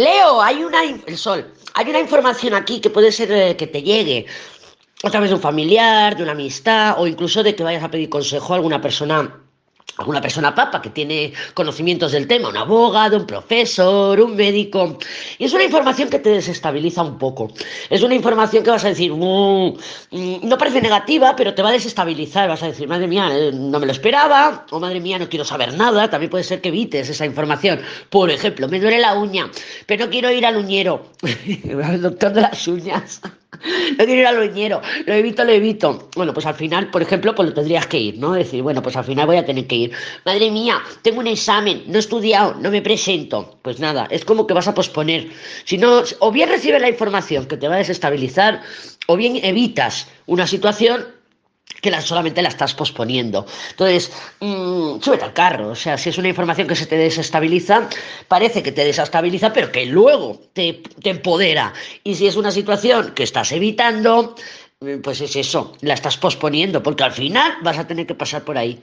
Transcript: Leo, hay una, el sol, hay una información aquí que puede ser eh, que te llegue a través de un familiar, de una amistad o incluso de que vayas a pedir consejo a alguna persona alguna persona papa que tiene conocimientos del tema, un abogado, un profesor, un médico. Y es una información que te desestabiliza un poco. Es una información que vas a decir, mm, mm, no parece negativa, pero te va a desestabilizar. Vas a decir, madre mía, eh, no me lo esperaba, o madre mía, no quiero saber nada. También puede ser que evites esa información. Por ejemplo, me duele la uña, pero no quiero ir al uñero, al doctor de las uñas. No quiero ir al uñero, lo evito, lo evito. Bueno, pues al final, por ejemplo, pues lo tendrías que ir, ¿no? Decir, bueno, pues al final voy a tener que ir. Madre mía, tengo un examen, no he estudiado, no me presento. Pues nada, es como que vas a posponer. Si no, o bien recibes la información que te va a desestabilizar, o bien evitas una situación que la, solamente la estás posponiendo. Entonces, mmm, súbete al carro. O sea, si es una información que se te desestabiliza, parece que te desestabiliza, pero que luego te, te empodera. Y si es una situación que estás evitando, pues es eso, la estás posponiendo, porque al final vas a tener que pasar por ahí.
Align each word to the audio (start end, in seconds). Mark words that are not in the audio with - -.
Leo, 0.00 0.40
hay 0.40 0.64
una, 0.64 0.82
el 0.82 1.18
sol, 1.18 1.52
hay 1.74 1.90
una 1.90 2.00
información 2.00 2.54
aquí 2.54 2.80
que 2.80 2.88
puede 2.88 3.12
ser 3.12 3.30
eh, 3.32 3.56
que 3.56 3.66
te 3.66 3.82
llegue 3.82 4.24
a 5.02 5.10
través 5.10 5.28
de 5.28 5.36
un 5.36 5.42
familiar, 5.42 6.16
de 6.16 6.22
una 6.22 6.32
amistad 6.32 6.94
o 6.98 7.06
incluso 7.06 7.42
de 7.42 7.54
que 7.54 7.62
vayas 7.62 7.84
a 7.84 7.90
pedir 7.90 8.08
consejo 8.08 8.52
a 8.52 8.56
alguna 8.56 8.80
persona 8.80 9.42
alguna 9.96 10.20
persona 10.20 10.54
papa 10.54 10.80
que 10.80 10.90
tiene 10.90 11.32
conocimientos 11.54 12.12
del 12.12 12.26
tema, 12.26 12.48
un 12.48 12.56
abogado, 12.56 13.16
un 13.16 13.26
profesor, 13.26 14.20
un 14.20 14.34
médico. 14.34 14.98
Y 15.38 15.44
es 15.44 15.52
una 15.52 15.64
información 15.64 16.08
que 16.08 16.18
te 16.18 16.30
desestabiliza 16.30 17.02
un 17.02 17.18
poco. 17.18 17.52
Es 17.88 18.02
una 18.02 18.14
información 18.14 18.64
que 18.64 18.70
vas 18.70 18.84
a 18.84 18.88
decir, 18.88 19.12
mm, 19.12 19.76
mm, 20.10 20.48
no 20.48 20.58
parece 20.58 20.80
negativa, 20.80 21.34
pero 21.36 21.54
te 21.54 21.62
va 21.62 21.70
a 21.70 21.72
desestabilizar. 21.72 22.48
Vas 22.48 22.62
a 22.62 22.66
decir, 22.66 22.88
madre 22.88 23.06
mía, 23.06 23.28
eh, 23.32 23.52
no 23.52 23.78
me 23.78 23.86
lo 23.86 23.92
esperaba, 23.92 24.66
o 24.70 24.80
madre 24.80 25.00
mía, 25.00 25.18
no 25.18 25.28
quiero 25.28 25.44
saber 25.44 25.74
nada. 25.74 26.08
También 26.08 26.30
puede 26.30 26.44
ser 26.44 26.60
que 26.60 26.68
evites 26.68 27.08
esa 27.08 27.26
información. 27.26 27.80
Por 28.08 28.30
ejemplo, 28.30 28.68
me 28.68 28.80
duele 28.80 28.98
la 28.98 29.14
uña, 29.14 29.50
pero 29.86 30.06
no 30.06 30.10
quiero 30.10 30.30
ir 30.30 30.46
al 30.46 30.56
uñero, 30.56 31.06
al 31.84 32.02
doctor 32.02 32.32
de 32.32 32.40
las 32.42 32.68
uñas. 32.68 33.20
No 33.98 34.04
quiero 34.04 34.20
ir 34.20 34.26
al 34.26 34.38
uñero, 34.38 34.80
lo 35.06 35.14
evito, 35.14 35.44
lo 35.44 35.52
evito. 35.52 36.08
Bueno, 36.16 36.32
pues 36.32 36.46
al 36.46 36.54
final, 36.54 36.90
por 36.90 37.02
ejemplo, 37.02 37.34
pues 37.34 37.48
lo 37.48 37.54
tendrías 37.54 37.86
que 37.86 37.98
ir, 37.98 38.18
¿no? 38.18 38.32
Decir, 38.32 38.62
bueno, 38.62 38.82
pues 38.82 38.96
al 38.96 39.04
final 39.04 39.26
voy 39.26 39.36
a 39.36 39.44
tener 39.44 39.66
que 39.66 39.76
ir. 39.76 39.92
Madre 40.24 40.50
mía, 40.50 40.80
tengo 41.02 41.20
un 41.20 41.26
examen, 41.26 41.84
no 41.86 41.96
he 41.96 41.98
estudiado, 41.98 42.54
no 42.54 42.70
me 42.70 42.82
presento. 42.82 43.58
Pues 43.62 43.78
nada, 43.78 44.06
es 44.10 44.24
como 44.24 44.46
que 44.46 44.54
vas 44.54 44.68
a 44.68 44.74
posponer. 44.74 45.30
Si 45.64 45.78
no, 45.78 46.02
o 46.20 46.32
bien 46.32 46.48
recibes 46.48 46.80
la 46.80 46.88
información 46.88 47.46
que 47.46 47.56
te 47.56 47.68
va 47.68 47.74
a 47.74 47.78
desestabilizar, 47.78 48.62
o 49.06 49.16
bien 49.16 49.40
evitas 49.42 50.08
una 50.26 50.46
situación 50.46 51.19
que 51.80 51.90
la, 51.90 52.00
solamente 52.00 52.42
la 52.42 52.48
estás 52.48 52.74
posponiendo. 52.74 53.46
Entonces, 53.70 54.12
mmm, 54.40 55.00
súbete 55.00 55.24
al 55.24 55.32
carro. 55.32 55.68
O 55.70 55.74
sea, 55.74 55.96
si 55.98 56.10
es 56.10 56.18
una 56.18 56.28
información 56.28 56.68
que 56.68 56.76
se 56.76 56.86
te 56.86 56.96
desestabiliza, 56.96 57.88
parece 58.28 58.62
que 58.62 58.72
te 58.72 58.84
desestabiliza, 58.84 59.52
pero 59.52 59.72
que 59.72 59.86
luego 59.86 60.40
te, 60.52 60.82
te 61.02 61.10
empodera. 61.10 61.72
Y 62.04 62.14
si 62.14 62.26
es 62.26 62.36
una 62.36 62.50
situación 62.50 63.12
que 63.14 63.22
estás 63.22 63.52
evitando, 63.52 64.34
pues 65.02 65.20
es 65.20 65.36
eso, 65.36 65.76
la 65.82 65.92
estás 65.92 66.16
posponiendo, 66.16 66.82
porque 66.82 67.04
al 67.04 67.12
final 67.12 67.58
vas 67.62 67.78
a 67.78 67.86
tener 67.86 68.06
que 68.06 68.14
pasar 68.14 68.44
por 68.44 68.56
ahí. 68.56 68.78